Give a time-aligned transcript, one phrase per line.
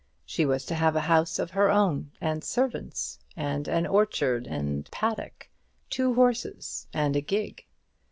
[0.25, 4.89] She was to have a house of her own, and servants, and an orchard and
[4.89, 5.47] paddock,
[5.91, 7.67] two horses, and a gig.